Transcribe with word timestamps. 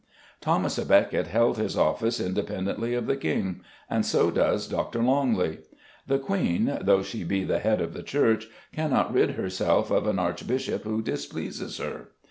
Thomas 0.41 0.79
à 0.79 0.83
Becket 0.87 1.27
held 1.27 1.57
his 1.59 1.77
office 1.77 2.19
independently 2.19 2.95
of 2.95 3.05
the 3.05 3.15
king; 3.15 3.61
and 3.87 4.03
so 4.03 4.31
does 4.31 4.67
Dr. 4.67 5.03
Longley. 5.03 5.59
The 6.07 6.17
Queen, 6.17 6.79
though 6.81 7.03
she 7.03 7.23
be 7.23 7.43
the 7.43 7.59
head 7.59 7.79
of 7.81 7.93
the 7.93 8.01
Church, 8.01 8.47
cannot 8.73 9.13
rid 9.13 9.33
herself 9.35 9.91
of 9.91 10.07
an 10.07 10.17
archbishop 10.17 10.85
who 10.85 11.03
displeases 11.03 11.77
her. 11.77 12.07